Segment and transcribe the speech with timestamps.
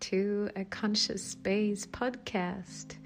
[0.00, 2.96] to a Conscious Space podcast,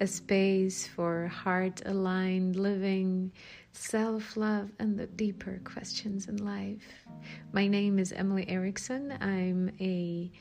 [0.00, 3.30] a space for heart aligned living,
[3.72, 7.04] self love, and the deeper questions in life.
[7.52, 9.18] My name is Emeli Ericsson.
[9.20, 10.32] I'm a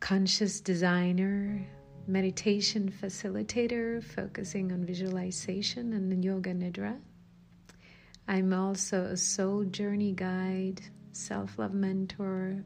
[0.00, 1.66] conscious designer,
[2.06, 7.00] meditation facilitator focusing on visualization and yoga nidra.
[8.28, 12.62] I'm also a soul journey guide, self love mentor,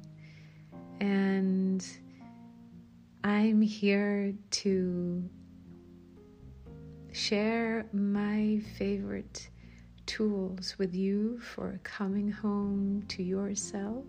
[1.01, 1.87] and
[3.25, 5.29] I'm here to
[7.13, 9.49] share my favorite
[10.07, 14.05] tools with you for coming home to yourself.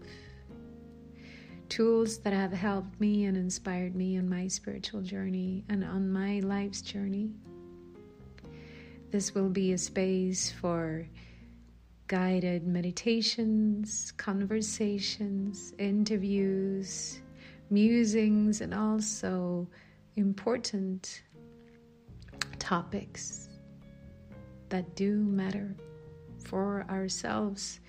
[1.70, 6.40] Tools that have helped me and inspired me on my spiritual journey and on my
[6.40, 7.32] life's journey.
[9.12, 11.08] This will be a space for
[12.08, 17.22] guided meditations, conversations, interviews,
[17.70, 19.68] musings, and also
[20.16, 21.24] important
[22.60, 23.50] topics
[24.70, 25.76] that do matter
[26.46, 27.82] for ourselves,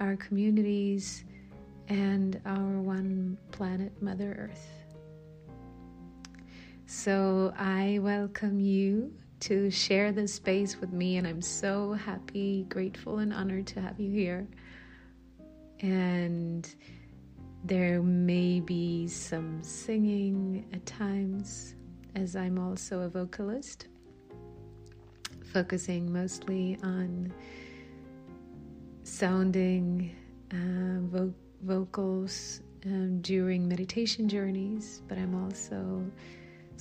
[0.00, 1.24] our communities,
[1.88, 4.68] and our one planet, Mother Earth.
[6.86, 13.18] So I welcome you to share this space with me, and I'm so happy, grateful,
[13.18, 14.46] and honored to have you here.
[15.80, 16.72] And
[17.64, 21.74] there may be some singing at times,
[22.14, 23.88] as I'm also a vocalist,
[25.52, 27.32] focusing mostly on
[29.02, 30.14] sounding
[30.52, 36.04] uh, vo- vocals um, during meditation journeys, but I'm also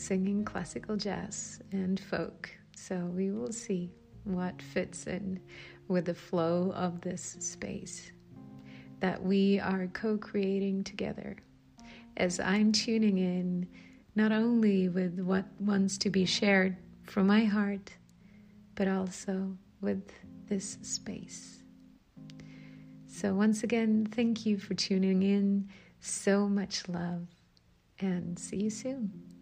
[0.02, 2.50] singing classical jazz and folk.
[2.76, 3.92] So we will see
[4.24, 5.40] what fits in
[5.88, 8.12] with the flow of this space
[9.00, 11.38] that we are co creating together.
[12.18, 13.68] As I'm tuning in,
[14.16, 17.92] not only with what wants to be shared from my heart,
[18.75, 20.12] but also with
[20.48, 21.64] this space.
[23.08, 25.70] So, once again, thank you for tuning in.
[26.00, 27.28] So much love,
[28.00, 29.41] and see you soon.